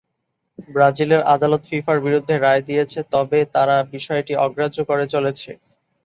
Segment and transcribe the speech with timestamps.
[0.69, 5.49] ব্রাজিলের আদালত ফিফার বিরুদ্ধে রায় দিয়েছে তবে তারা বিষয়টি অগ্রাহ্য করে চলেছে।